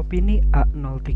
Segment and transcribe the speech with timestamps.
[0.00, 1.12] Opini A03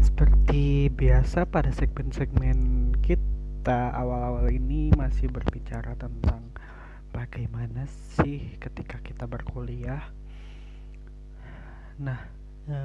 [0.00, 6.48] Seperti biasa pada segmen-segmen kita awal-awal ini masih berbicara tentang
[7.12, 7.84] bagaimana
[8.16, 10.00] sih ketika kita berkuliah.
[12.00, 12.24] Nah,
[12.64, 12.78] e,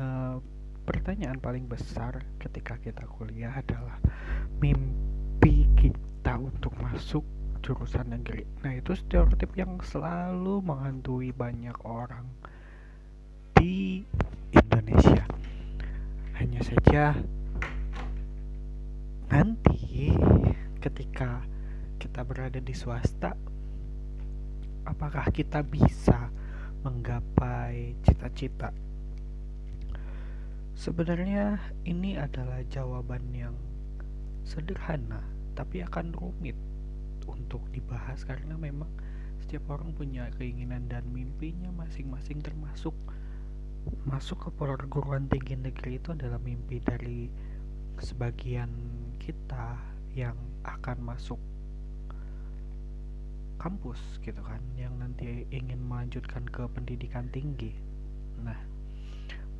[0.83, 4.03] pertanyaan paling besar ketika kita kuliah adalah
[4.59, 7.23] mimpi kita untuk masuk
[7.63, 8.43] jurusan negeri.
[8.67, 12.27] Nah itu stereotip yang selalu menghantui banyak orang
[13.63, 14.03] di
[14.51, 15.23] Indonesia.
[16.35, 17.15] Hanya saja
[19.31, 20.11] nanti
[20.83, 21.47] ketika
[21.95, 23.31] kita berada di swasta
[24.83, 26.27] apakah kita bisa
[26.83, 28.75] menggapai cita-cita?
[30.75, 31.55] Sebenarnya
[31.87, 33.55] ini adalah jawaban yang
[34.43, 35.23] sederhana
[35.55, 36.59] tapi akan rumit
[37.31, 38.91] untuk dibahas karena memang
[39.39, 42.91] setiap orang punya keinginan dan mimpinya masing-masing termasuk
[44.07, 47.27] masuk ke perguruan tinggi negeri itu adalah mimpi dari
[47.99, 48.69] sebagian
[49.19, 49.79] kita
[50.13, 51.39] yang akan masuk
[53.57, 57.71] kampus gitu kan yang nanti ingin melanjutkan ke pendidikan tinggi.
[58.43, 58.59] Nah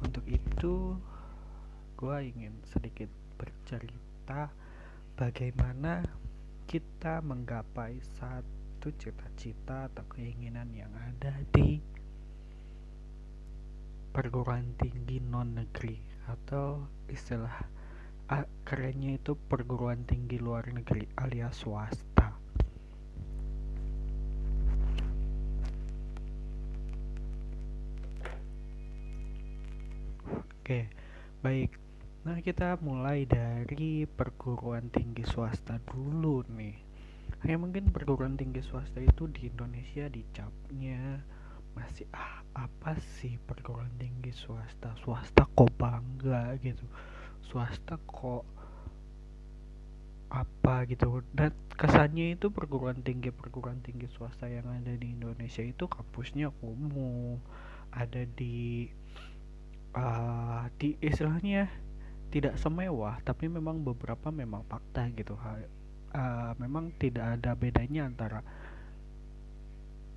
[0.04, 1.00] untuk itu
[1.96, 3.08] gue ingin sedikit
[3.40, 4.52] bercerita
[5.16, 6.04] bagaimana
[6.68, 11.80] kita menggapai satu cita-cita atau keinginan yang ada di
[14.14, 15.98] perguruan tinggi non negeri
[16.30, 17.66] atau istilah
[18.64, 22.38] kerennya itu perguruan tinggi luar negeri alias swasta.
[30.64, 30.88] Oke,
[31.44, 31.76] baik.
[32.24, 36.80] Nah, kita mulai dari perguruan tinggi swasta dulu nih.
[37.44, 41.20] Kayak mungkin perguruan tinggi swasta itu di Indonesia dicapnya
[41.74, 44.30] masih ah apa sih perguruan tinggi?
[44.34, 46.58] Swasta swasta kok bangga?
[46.62, 46.86] Gitu.
[47.46, 48.46] Swasta kok
[50.30, 50.86] apa?
[50.86, 51.26] Gitu.
[51.34, 57.42] Dan kesannya itu perguruan tinggi perguruan tinggi swasta yang ada di Indonesia itu kampusnya kumuh.
[57.94, 58.90] Ada di
[59.94, 61.70] uh, di istilahnya
[62.34, 65.38] tidak semewah tapi memang beberapa memang fakta gitu.
[66.14, 68.46] Uh, memang tidak ada bedanya antara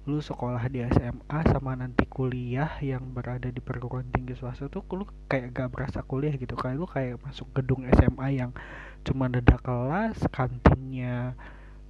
[0.06, 5.03] lu sekolah di SMA sama nanti kuliah yang berada di perguruan tinggi swasta tuh lu
[5.27, 8.55] kayak gak berasa kuliah gitu kayak lu kayak masuk gedung SMA yang
[9.03, 11.34] cuma ada kelas kantinnya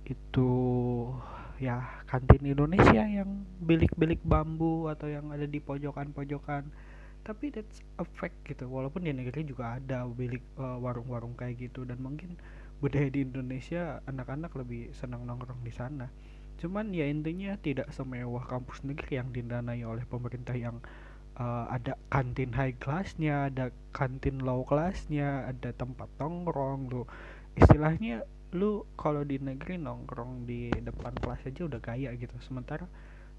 [0.09, 0.49] itu
[1.60, 6.69] ya kantin Indonesia yang bilik-bilik bambu atau yang ada di pojokan-pojokan.
[7.26, 11.82] Tapi that's a fact gitu walaupun di negeri juga ada bilik uh, warung-warung kayak gitu.
[11.82, 12.38] Dan mungkin
[12.78, 16.06] budaya di Indonesia anak-anak lebih senang nongkrong di sana
[16.56, 20.81] cuman ya intinya tidak semewah kampus negeri yang didanai oleh pemerintah yang
[21.37, 27.05] uh, ada kantin high classnya ada kantin low classnya ada tempat nongkrong lu
[27.56, 28.25] istilahnya
[28.55, 32.33] lu kalau di negeri nongkrong di depan kelas aja udah gaya gitu.
[32.41, 32.87] Sementara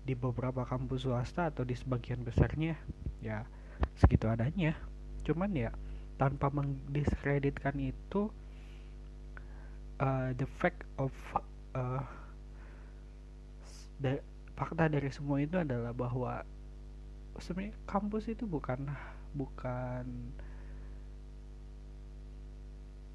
[0.04, 2.76] di beberapa kampus swasta atau di sebagian besarnya
[3.24, 3.48] ya
[3.96, 4.76] segitu adanya.
[5.24, 5.72] Cuman ya
[6.22, 8.30] tanpa mendiskreditkan itu
[10.02, 11.14] uh, the fact of
[11.78, 12.04] uh,
[13.98, 14.18] da
[14.58, 16.42] fakta dari semua itu adalah bahwa
[17.38, 18.90] sebenarnya kampus itu bukan
[19.38, 20.06] bukan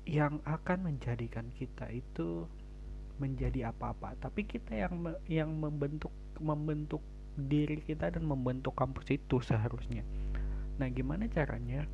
[0.06, 2.46] yang akan menjadikan kita itu
[3.22, 4.18] menjadi apa-apa.
[4.18, 4.94] Tapi kita yang
[5.30, 6.10] yang membentuk
[6.42, 7.02] membentuk
[7.38, 10.02] diri kita dan membentuk kampus itu seharusnya.
[10.78, 11.86] Nah gimana caranya?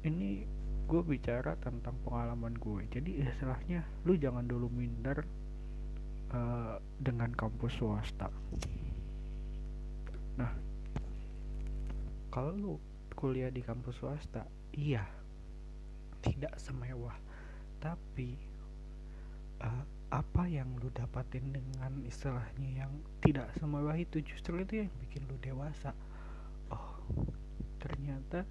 [0.00, 0.46] Ini
[0.90, 5.22] gue bicara tentang pengalaman gue jadi istilahnya lu jangan dulu minder
[6.34, 8.28] uh, dengan kampus swasta.
[10.38, 10.52] Nah,
[12.32, 12.74] kalau lu
[13.14, 15.04] kuliah di kampus swasta, iya,
[16.24, 17.14] tidak semewah,
[17.82, 18.38] tapi
[19.60, 22.92] uh, apa yang lu dapatin dengan istilahnya yang
[23.22, 25.94] tidak semewah itu justru itu yang bikin lu dewasa.
[26.74, 26.98] Oh,
[27.78, 28.42] ternyata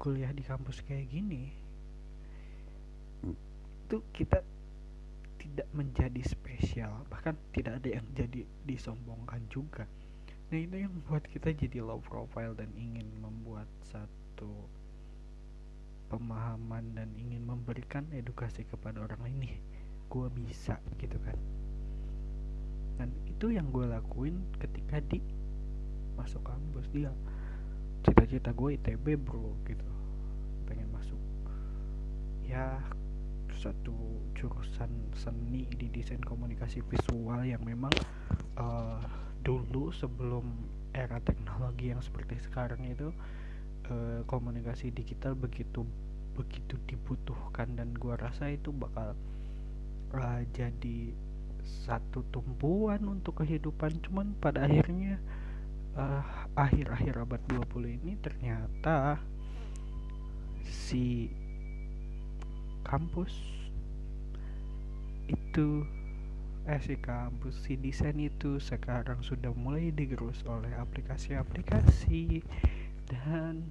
[0.00, 1.60] kuliah di kampus kayak gini
[3.90, 4.40] tuh kita
[5.50, 9.84] tidak menjadi spesial bahkan tidak ada yang jadi disombongkan juga.
[10.50, 14.66] Nah itu yang membuat kita jadi low profile dan ingin membuat satu
[16.10, 19.58] pemahaman dan ingin memberikan edukasi kepada orang ini
[20.10, 21.38] gue bisa gitu kan.
[22.98, 25.22] Dan itu yang gue lakuin ketika di
[26.18, 26.90] masuk kampus.
[26.90, 27.14] Dia
[28.02, 29.86] cita-cita gue ITB bro gitu.
[30.66, 31.20] Pengen masuk.
[32.42, 32.82] Ya
[33.56, 33.94] satu
[34.36, 37.92] jurusan seni di desain komunikasi visual yang memang
[38.56, 39.00] uh,
[39.40, 40.44] dulu sebelum
[40.92, 43.14] era teknologi yang seperti sekarang itu
[43.90, 45.86] uh, komunikasi digital begitu
[46.34, 49.12] begitu dibutuhkan dan gua rasa itu bakal
[50.14, 51.12] uh, jadi
[51.64, 54.00] satu tumpuan untuk kehidupan.
[54.02, 55.20] Cuman pada akhirnya
[55.94, 59.20] uh, akhir-akhir abad 20 ini ternyata
[60.64, 61.28] si
[62.84, 63.32] kampus.
[65.30, 65.86] Itu
[66.68, 72.44] eh si kampus si desain itu sekarang sudah mulai digerus oleh aplikasi-aplikasi.
[73.08, 73.66] Dan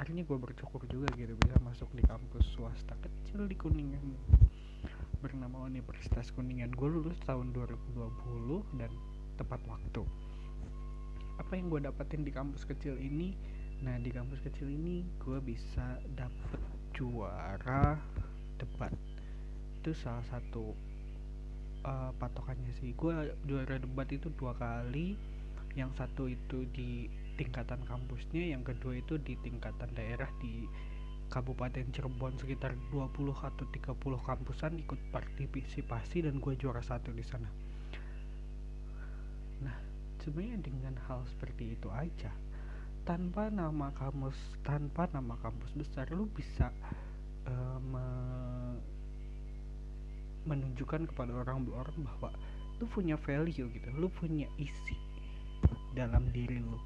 [0.00, 4.02] akhirnya gue bersyukur juga gitu bisa masuk di kampus swasta kecil di Kuningan.
[5.20, 6.72] Bernama Universitas Kuningan.
[6.72, 8.90] Gue lulus tahun 2020 dan
[9.36, 10.02] tepat waktu.
[11.36, 13.36] Apa yang gue dapetin di kampus kecil ini?
[13.80, 16.60] Nah di kampus kecil ini gue bisa dapet
[16.92, 17.96] juara
[18.60, 18.92] debat.
[19.80, 20.76] Itu salah satu
[21.88, 22.92] uh, patokannya sih.
[22.92, 25.16] Gue juara debat itu dua kali.
[25.78, 27.06] Yang satu itu di
[27.40, 30.68] tingkatan kampusnya yang kedua itu di tingkatan daerah di
[31.30, 33.94] Kabupaten Cirebon sekitar 20 atau 30
[34.26, 37.46] kampusan ikut partisipasi dan gue juara satu di sana.
[39.62, 39.78] Nah,
[40.26, 42.34] sebenarnya dengan hal seperti itu aja,
[43.06, 44.34] tanpa nama kampus,
[44.66, 46.74] tanpa nama kampus besar, lu bisa
[47.46, 48.04] uh, me
[50.48, 52.32] menunjukkan kepada orang-orang bahwa
[52.80, 54.96] lu punya value gitu, lu punya isi
[55.92, 56.80] dalam diri lu.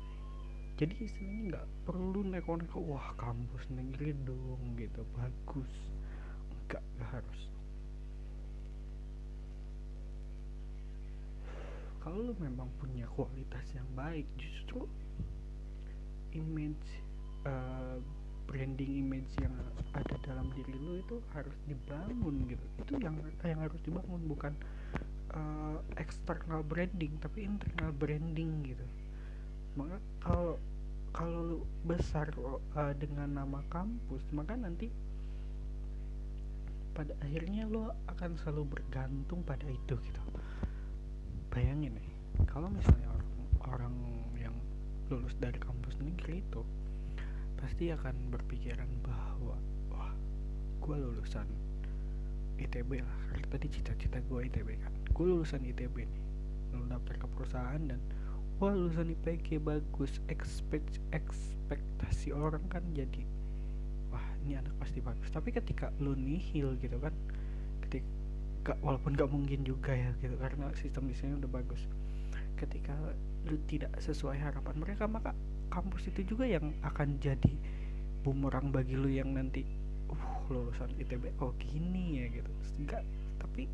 [0.74, 5.70] Jadi istilahnya nggak perlu neko-neko wah kampus negeri dong gitu bagus.
[6.50, 7.42] Enggak nggak harus.
[12.02, 14.84] Kalau lu memang punya kualitas yang baik justru
[16.34, 17.00] image
[17.46, 18.02] uh,
[18.44, 19.54] branding image yang
[19.94, 22.64] ada dalam diri lu itu harus dibangun gitu.
[22.82, 24.52] Itu yang yang harus dibangun bukan
[25.34, 28.86] uh, external branding tapi internal branding gitu.
[29.78, 30.58] Maka kalau
[31.14, 32.30] kalau besar
[32.74, 34.90] uh, dengan nama kampus maka nanti
[36.94, 40.22] pada akhirnya lo akan selalu bergantung pada itu gitu.
[41.50, 42.10] Bayangin nih
[42.50, 43.30] kalau misalnya orang
[43.70, 43.94] orang
[44.38, 44.54] yang
[45.10, 46.62] lulus dari kampus negeri itu
[47.64, 49.56] pasti akan berpikiran bahwa
[49.88, 50.12] wah
[50.84, 51.48] gue lulusan
[52.60, 53.18] ITB lah.
[53.32, 54.92] Karena tadi cita-cita gue ITB kan.
[55.16, 56.22] Gue lulusan ITB nih
[56.76, 58.00] lalu daftar ke perusahaan dan
[58.60, 63.24] wah lulusan IPG bagus expect ekspektasi orang kan jadi
[64.12, 65.32] wah ini anak pasti bagus.
[65.32, 67.16] Tapi ketika lu nihil gitu kan
[67.88, 71.80] ketika walaupun gak mungkin juga ya gitu karena sistem desainnya udah bagus.
[72.60, 72.92] Ketika
[73.48, 75.32] lu tidak sesuai harapan mereka maka
[75.74, 77.50] kampus itu juga yang akan jadi
[78.22, 79.66] bumerang bagi lu yang nanti
[80.06, 82.50] uh lulusan ITB oh gini ya gitu.
[82.78, 83.02] Enggak
[83.42, 83.66] tapi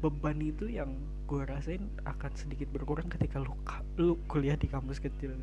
[0.00, 0.96] beban itu yang
[1.28, 3.52] gue rasain akan sedikit berkurang ketika lu
[4.00, 5.36] lu kuliah di kampus kecil.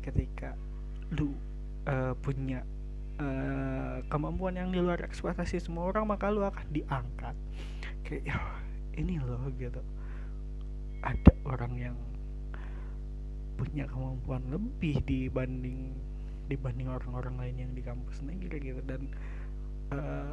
[0.00, 0.56] Ketika
[1.12, 1.36] lu
[1.84, 2.64] uh, punya
[3.20, 7.36] uh, kemampuan yang di luar ekspektasi semua orang maka lu akan diangkat.
[8.04, 8.36] Kayak ya
[8.96, 9.80] ini loh gitu.
[11.04, 11.96] Ada orang yang
[13.54, 15.94] punya kemampuan lebih dibanding
[16.44, 18.20] dibanding orang-orang lain yang di kampus.
[18.20, 19.08] Negeri gitu dan
[19.94, 20.32] uh,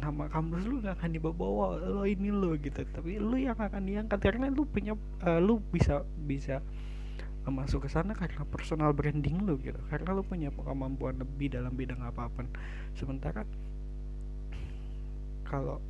[0.00, 1.78] nama kampus lu gak akan dibawa-bawa.
[1.86, 2.82] Lo ini lo gitu.
[2.82, 4.18] Tapi lu yang akan diangkat.
[4.18, 6.64] Karena lu punya uh, lu bisa bisa
[7.42, 9.78] masuk ke sana karena personal branding lu gitu.
[9.90, 12.46] Karena lu punya kemampuan lebih dalam bidang apa pun.
[12.94, 13.42] Sementara
[15.46, 15.84] kalau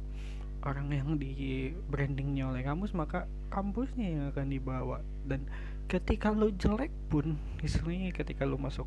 [0.63, 4.99] orang yang di brandingnya oleh kampus maka kampusnya yang akan dibawa.
[5.27, 5.47] Dan
[5.91, 8.87] ketika lu jelek pun istilahnya ketika lu masuk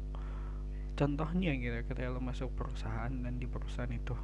[0.95, 4.15] contohnya gitu ketika lu masuk perusahaan dan di perusahaan itu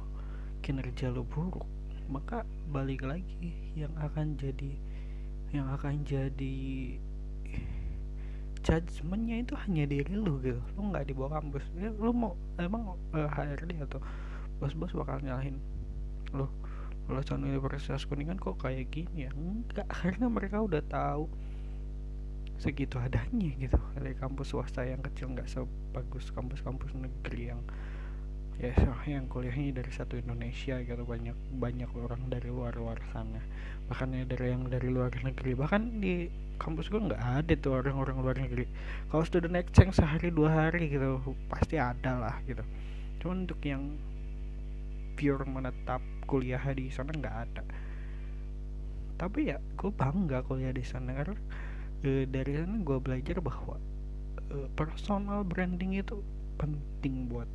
[0.64, 1.68] kinerja lo buruk
[2.08, 4.72] maka balik lagi yang akan jadi
[5.52, 6.96] yang akan jadi
[8.62, 10.62] judgementnya itu hanya diri lu gitu.
[10.78, 11.66] Lu nggak dibawa kampus.
[11.76, 14.00] Ya, mau emang uh, eh, HRD atau
[14.62, 15.58] bos-bos bakal nyalahin
[16.32, 16.46] lu
[17.10, 19.30] lulusan Universitas Kuningan kok kayak gini ya?
[19.34, 21.26] Enggak karena mereka udah tahu
[22.62, 23.78] segitu adanya gitu.
[23.98, 27.62] Dari kampus swasta yang kecil nggak sebagus kampus-kampus negeri yang
[28.62, 28.70] ya
[29.10, 31.02] yang kuliahnya dari satu Indonesia gitu.
[31.02, 33.42] Banyak banyak orang dari luar luar sana.
[33.90, 35.58] Bahkan ya dari yang dari luar negeri.
[35.58, 36.30] Bahkan di
[36.62, 38.70] kampus gue nggak ada tuh orang-orang luar negeri.
[39.10, 41.18] Kalau student exchange sehari dua hari gitu
[41.50, 42.62] pasti ada lah gitu.
[43.18, 43.98] Cuman untuk yang
[45.18, 47.64] pure menetap kuliah di sana nggak ada.
[49.18, 51.38] Tapi ya gue bangga kuliah di sana karena
[52.02, 53.78] e, dari sana gue belajar bahwa
[54.50, 56.18] e, personal branding itu
[56.58, 57.50] penting buat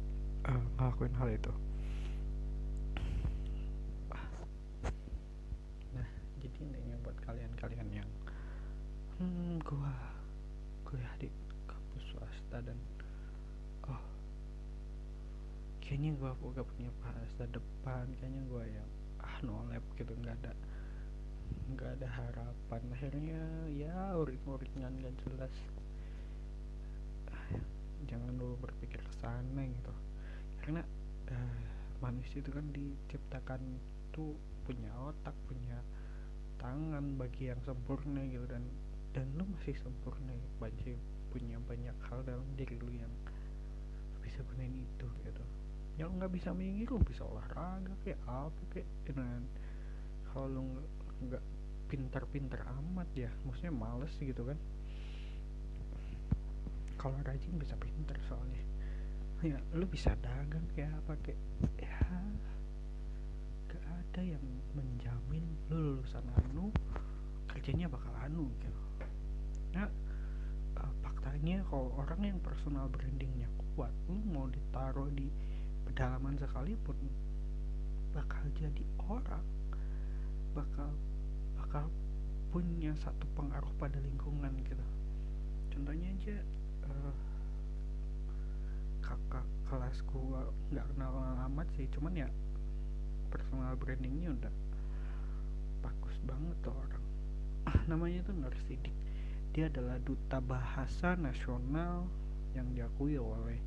[0.48, 1.54] uh, ngelakuin hal itu.
[5.94, 6.08] Nah
[6.44, 8.10] jadi intinya buat kalian-kalian yang
[9.18, 9.94] hmm gua
[10.86, 11.28] kuliah di
[11.66, 12.78] kampus swasta dan
[13.90, 14.04] oh
[15.98, 20.54] kayaknya gue gak punya masa depan kayaknya gue yang ah nolep gitu nggak ada
[21.74, 22.82] nggak ada harapan.
[22.94, 23.42] Akhirnya
[23.74, 25.50] ya uring-uringan gak jelas.
[28.06, 29.90] Jangan dulu berpikir ke sana gitu.
[30.62, 30.86] Karena
[31.34, 31.66] uh,
[31.98, 33.82] manusia itu kan diciptakan
[34.14, 34.38] tuh
[34.70, 35.82] punya otak punya
[36.62, 38.62] tangan bagi yang sempurna gitu dan
[39.18, 40.30] dan lu masih sempurna
[40.62, 40.94] masih
[41.34, 43.14] punya banyak hal dalam diri lu yang
[44.22, 45.46] bisa gunain itu gitu
[45.98, 49.42] yang nggak bisa minggir bisa olahraga kayak apa kayak dan
[50.30, 50.64] kalau lu
[51.26, 51.42] nggak
[51.90, 54.60] pintar-pintar amat ya maksudnya males gitu kan.
[56.98, 58.62] Kalau rajin bisa pintar soalnya.
[59.42, 61.40] Ya lu bisa dagang kayak apa kayak
[61.78, 62.02] ya
[63.70, 64.42] gak ada yang
[64.74, 66.74] menjamin lu lulusan anu
[67.50, 68.82] kerjanya bakal anu gitu.
[69.74, 69.90] Nah
[71.02, 75.30] faktanya kalau orang yang personal brandingnya kuat lu mau ditaruh di
[75.88, 77.00] pedalaman sekalipun
[78.12, 79.46] bakal jadi orang
[80.52, 80.92] bakal
[81.56, 81.86] bakal
[82.52, 84.86] punya satu pengaruh pada lingkungan gitu.
[85.72, 86.38] Contohnya aja
[86.90, 87.16] uh,
[89.00, 91.14] kakak kelas gua nggak kenal
[91.48, 92.30] amat sih cuman ya
[93.32, 94.54] personal brandingnya udah
[95.86, 97.06] bagus banget tuh orang.
[97.92, 98.96] Namanya tuh Nur Sidik
[99.58, 102.06] dia adalah duta bahasa nasional
[102.54, 103.58] yang diakui oleh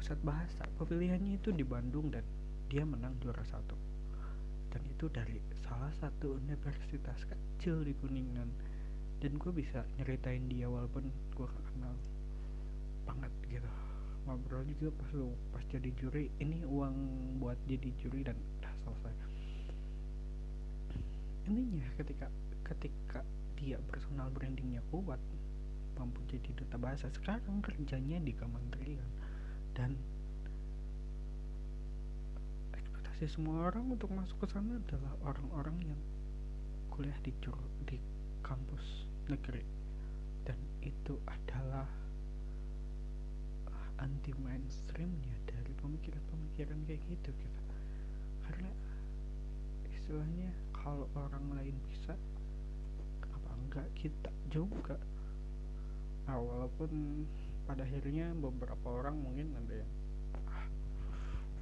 [0.00, 0.64] pusat bahasa.
[0.80, 2.24] Pemilihannya itu di Bandung dan
[2.72, 3.76] dia menang juara satu.
[4.72, 8.48] Dan itu dari salah satu universitas kecil di Kuningan.
[9.20, 11.04] Dan gue bisa nyeritain dia walaupun
[11.36, 11.92] gue kenal
[13.04, 13.68] banget gitu.
[14.24, 16.96] Ngobrol juga pas lu pas jadi juri ini uang
[17.36, 19.12] buat jadi juri dan udah selesai.
[21.44, 22.26] Intinya ketika
[22.72, 23.20] ketika
[23.60, 25.20] dia personal brandingnya kuat
[26.00, 27.12] mampu jadi duta bahasa.
[27.12, 29.19] Sekarang kerjanya di kementerian
[29.76, 29.94] dan
[32.74, 36.00] ekspektasi semua orang untuk masuk ke sana adalah orang-orang yang
[36.92, 37.32] kuliah di
[37.86, 37.96] di
[38.42, 39.62] kampus negeri.
[40.42, 41.86] Dan itu adalah
[44.00, 47.74] anti mainstreamnya dari pemikiran-pemikiran kayak gitu gitu.
[48.48, 48.72] Karena
[49.92, 52.16] istilahnya kalau orang lain bisa
[53.20, 54.96] kenapa enggak kita juga.
[56.24, 57.24] Nah, walaupun
[57.70, 59.92] pada akhirnya beberapa orang mungkin ada yang
[60.50, 60.66] ah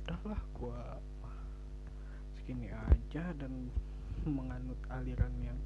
[0.01, 0.81] udahlah gua
[2.33, 3.69] segini aja dan
[4.25, 5.61] menganut aliran yang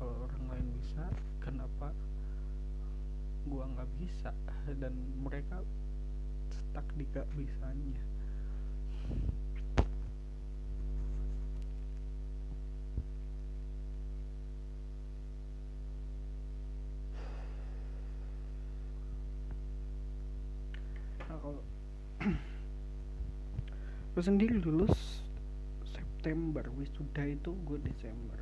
[0.00, 1.04] kalau orang lain bisa
[1.44, 1.92] kenapa
[3.44, 4.32] gua nggak bisa?
[4.80, 5.60] Dan mereka
[6.48, 8.00] stuck di gak bisanya
[21.42, 21.58] kalau
[24.14, 25.26] gue sendiri lulus
[25.90, 28.38] September wisuda itu gue Desember.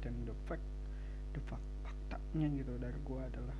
[0.00, 0.64] Dan the fact
[1.36, 3.58] the fact faktanya gitu dari gue adalah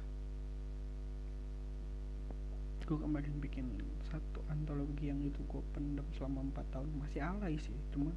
[2.83, 3.69] gue kemarin bikin
[4.09, 6.89] satu antologi yang itu gue pendam selama empat tahun.
[6.97, 8.17] Masih alay sih cuman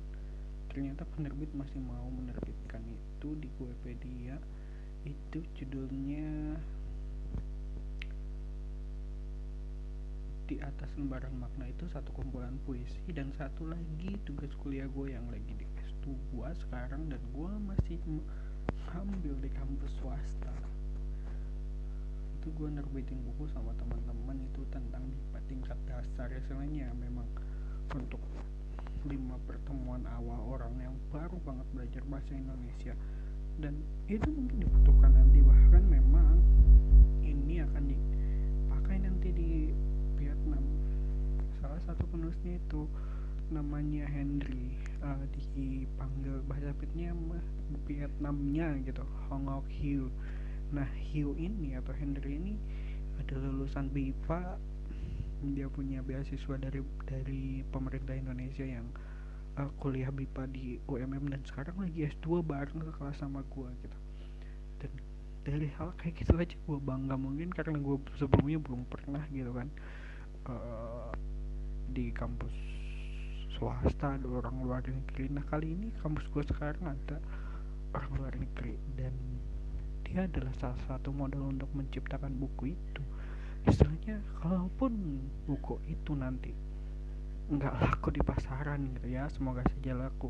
[0.71, 4.39] ternyata penerbit masih mau menerbitkan itu di Wikipedia.
[5.03, 6.55] Itu judulnya
[10.45, 15.25] di atas lembaran makna itu satu kumpulan puisi dan satu lagi tugas kuliah gue yang
[15.33, 15.65] lagi di
[16.05, 17.97] S2 sekarang dan gue masih
[18.93, 20.53] ambil di kampus swasta.
[22.37, 26.29] Itu gue nerbitin buku sama teman-teman itu tentang MIPA tingkat dasar.
[26.29, 27.25] Ya selainnya memang
[27.97, 28.21] untuk
[29.09, 32.93] lima pertemuan awal orang yang baru banget belajar bahasa Indonesia.
[33.57, 36.37] Dan itu mungkin dibutuhkan nanti bahkan memang
[37.25, 39.51] ini akan dipakai nanti di
[40.45, 40.65] Vietnam
[41.57, 42.85] salah satu penulisnya itu
[43.49, 45.21] namanya Henry uh,
[45.53, 47.41] dipanggil bahasa Vietnamnya
[47.85, 50.09] Vietnamnya gitu Hong Ngok Hiu.
[50.73, 52.53] Nah Hiu ini atau Henry ini
[53.21, 54.61] adalah lulusan BIPA
[55.45, 58.85] dia punya beasiswa dari dari pemerintah Indonesia yang
[59.61, 63.97] uh, kuliah BIPA di UMM dan sekarang lagi S2 bareng ke kelas sama gua gitu.
[64.81, 64.91] Dan
[65.45, 69.69] dari hal kayak gitu aja gue bangga mungkin karena gue sebelumnya belum pernah gitu kan
[70.49, 71.11] uh,
[71.91, 72.53] di kampus
[73.55, 75.31] swasta ada orang luar negeri.
[75.31, 77.17] Nah kali ini kampus gue sekarang ada
[77.95, 79.15] orang luar negeri dan
[80.03, 83.03] dia adalah salah satu modal untuk menciptakan buku itu.
[83.65, 86.53] Istilahnya kalaupun buku itu nanti
[87.45, 90.29] nggak laku di pasaran gitu ya semoga saja laku.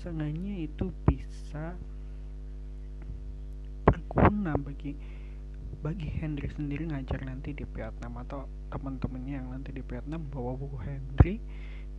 [0.00, 1.74] Seenggaknya itu bisa
[3.84, 4.94] berguna bagi
[5.80, 10.78] bagi Hendry sendiri ngajar nanti di Vietnam atau teman-temannya yang nanti di Vietnam bawa buku
[10.82, 11.36] Hendry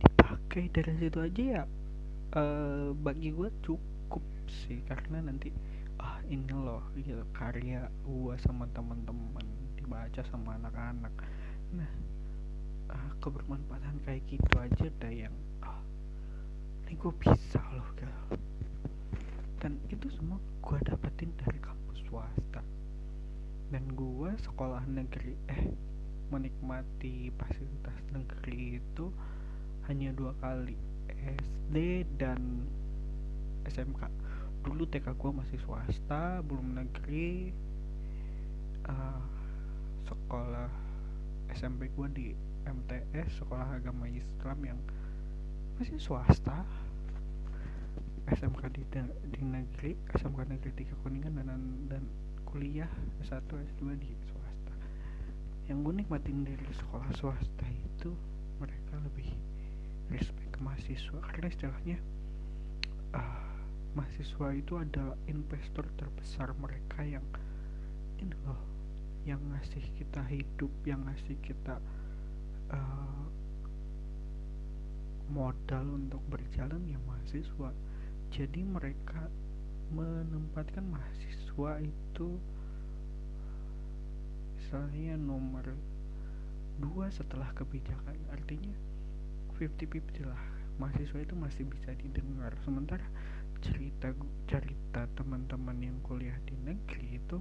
[0.00, 1.62] dipakai dari situ aja ya
[2.36, 4.24] uh, bagi gue cukup
[4.66, 4.82] sih.
[4.84, 5.50] Karena nanti
[6.00, 9.46] ah ini loh gitu karya gue sama teman-teman
[9.76, 11.12] dibaca sama anak-anak.
[11.76, 11.90] Nah
[12.90, 15.80] uh, kebermanfaatan kayak gitu aja dah yang ah
[16.86, 18.38] ini gue bisa loh gal
[19.60, 22.62] dan itu semua gue dapetin dari kampus swasta
[23.70, 25.70] dan gue sekolah negeri eh
[26.30, 29.10] menikmati fasilitas negeri itu
[29.90, 30.78] hanya dua kali
[31.10, 32.66] SD dan
[33.66, 37.52] SMK dulu TK gue masih swasta belum negeri.
[38.88, 39.22] Uh,
[40.08, 40.68] sekolah
[41.54, 42.26] SMP gue di
[42.66, 44.80] MTS sekolah agama Islam yang
[45.80, 46.64] masih swasta.
[48.30, 48.82] SMK di,
[49.26, 52.04] di negeri SMK negeri tiga kuningan dan dan
[52.50, 52.90] kuliah
[53.22, 54.74] S1 S2 di swasta.
[55.70, 58.10] Yang gue nikmatin dari sekolah swasta itu
[58.58, 59.30] mereka lebih
[60.10, 61.98] respect ke mahasiswa karena istilahnya
[63.14, 63.54] uh,
[63.94, 67.24] mahasiswa itu ada investor terbesar mereka yang
[68.18, 68.58] ini loh
[69.22, 71.78] yang ngasih kita hidup yang ngasih kita
[72.74, 73.24] uh,
[75.30, 77.70] modal untuk berjalan ya mahasiswa.
[78.34, 79.30] Jadi mereka
[79.90, 82.28] menempatkan mahasiswa itu
[84.58, 85.74] misalnya nomor
[86.78, 88.16] dua setelah kebijakan.
[88.30, 88.74] Artinya
[89.58, 90.40] 50-50 lah
[90.80, 92.56] mahasiswa itu masih bisa didengar.
[92.64, 93.04] Sementara
[93.60, 94.16] cerita
[94.48, 97.38] cerita teman-teman yang kuliah di negeri itu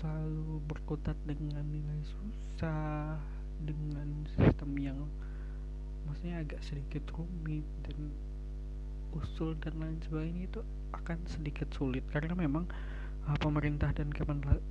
[0.00, 3.18] selalu berkutat dengan nilai susah
[3.60, 4.98] dengan sistem yang
[6.06, 8.14] maksudnya agak sedikit rumit dan
[9.16, 10.60] usul dan lain sebagainya itu
[10.92, 12.04] akan sedikit sulit.
[12.08, 12.68] Karena memang
[13.28, 14.12] uh, pemerintah dan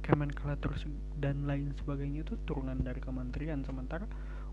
[0.01, 0.73] Kemenkelatur
[1.17, 3.61] dan lain sebagainya itu turunan dari kementerian.
[3.65, 4.05] Sementara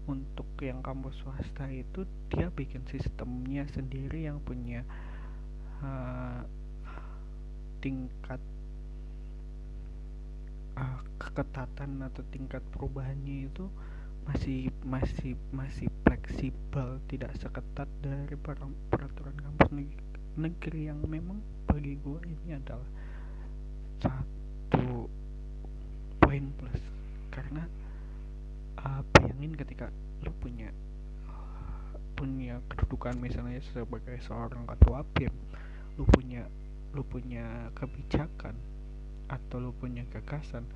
[0.05, 4.85] untuk yang kampus swasta itu dia bikin sistemnya sendiri yang punya
[5.81, 6.45] uh,
[7.81, 8.41] tingkat
[10.77, 13.69] uh, keketatan atau tingkat perubahannya itu
[14.25, 19.71] masih masih masih fleksibel tidak seketat dari peraturan kampus
[20.35, 22.89] negeri yang memang bagi gue ini adalah
[24.03, 25.07] satu
[26.19, 26.83] poin plus.
[27.31, 27.65] Karena
[28.81, 29.89] uh, bayangin ketika
[30.25, 30.71] lo punya
[31.29, 35.35] uh, punya kedudukan misalnya sebagai seorang ketua BEM
[35.95, 36.43] lu punya
[36.95, 38.55] lu punya kebijakan
[39.31, 40.67] atau lu punya gagasan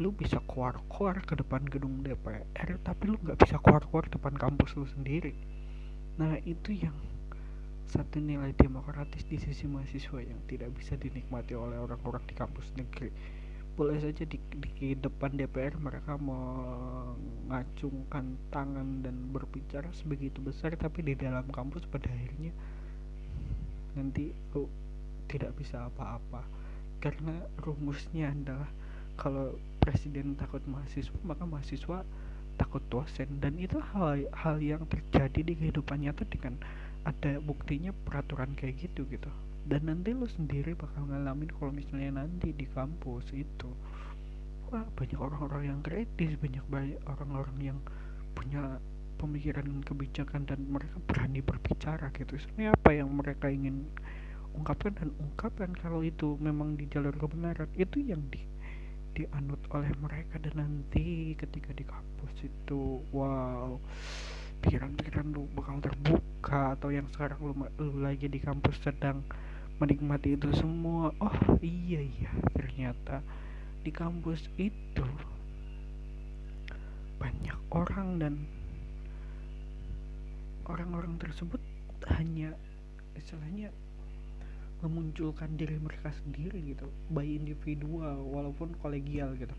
[0.00, 4.88] lu bisa keluar-keluar ke depan gedung DPR tapi lu nggak bisa keluar-keluar depan kampus lu
[4.88, 5.36] sendiri.
[6.16, 6.96] Nah itu yang
[7.84, 13.12] satu nilai demokratis di sisi mahasiswa yang tidak bisa dinikmati oleh orang-orang di kampus negeri.
[13.76, 14.40] Boleh saja di,
[14.80, 17.20] di depan DPR mereka mengacungkan
[18.48, 22.56] tangan dan berbicara sebegitu besar tapi di dalam kampus pada akhirnya
[24.00, 24.64] nanti lu
[25.28, 26.40] tidak bisa apa-apa.
[27.04, 28.79] Karena rumusnya adalah
[29.20, 29.52] kalau
[29.84, 32.08] presiden takut mahasiswa maka mahasiswa
[32.56, 33.28] takut dosen.
[33.40, 36.56] Dan itu hal hal yang terjadi di kehidupan nyata dengan
[37.04, 39.28] ada buktinya peraturan kayak gitu gitu.
[39.68, 43.68] Dan nanti lo sendiri bakal ngalamin kalau misalnya nanti di kampus itu
[44.72, 47.78] wah banyak orang-orang yang kritis banyak banyak orang-orang yang
[48.32, 48.78] punya
[49.20, 52.40] pemikiran dan kebijakan dan mereka berani berbicara gitu.
[52.40, 53.84] Sebenarnya apa yang mereka ingin
[54.56, 54.96] ungkapkan?
[54.96, 58.40] Dan ungkapkan kalau itu memang di jalur kebenaran itu yang di
[59.16, 63.76] dianut oleh mereka dan nanti ketika di kampus itu wow
[64.60, 69.24] pikiran-pikiran lu bakal terbuka atau yang sekarang lu, lu lagi di kampus sedang
[69.80, 71.16] menikmati itu semua.
[71.16, 73.24] Oh iya iya ternyata
[73.80, 75.04] di kampus itu
[77.16, 78.34] banyak orang dan
[80.68, 81.60] orang-orang tersebut
[82.12, 82.52] hanya
[83.16, 83.72] istilahnya
[84.80, 89.52] memunculkan diri mereka sendiri gitu by individual walaupun kolegial gitu.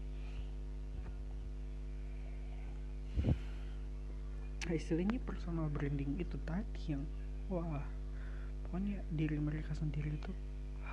[4.62, 7.04] Nah, istilahnya personal branding itu tadi yang
[7.52, 7.84] wah
[8.66, 10.32] pokoknya diri mereka sendiri itu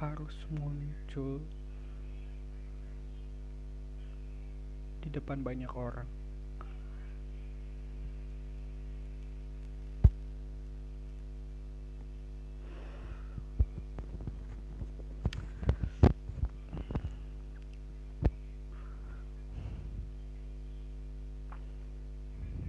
[0.02, 1.38] harus muncul
[4.98, 6.17] di depan banyak orang